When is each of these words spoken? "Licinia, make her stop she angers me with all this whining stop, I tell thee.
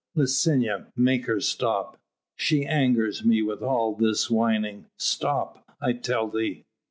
"Licinia, 0.15 0.87
make 0.95 1.27
her 1.27 1.39
stop 1.39 1.99
she 2.35 2.65
angers 2.65 3.23
me 3.23 3.43
with 3.43 3.61
all 3.61 3.93
this 3.93 4.31
whining 4.31 4.87
stop, 4.97 5.63
I 5.79 5.93
tell 5.93 6.27
thee. 6.27 6.65